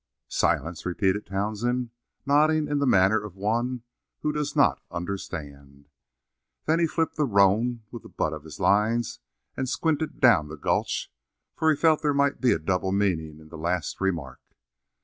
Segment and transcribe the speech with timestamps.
[0.29, 1.91] "Silence," repeated Townsend,
[2.25, 3.83] nodding in the manner of one
[4.21, 5.89] who does not understand.
[6.65, 9.19] Then he flipped the roan with the butt of his lines
[9.55, 11.11] and squinted down the gulch,
[11.55, 14.41] for he felt there might be a double meaning in the last remark.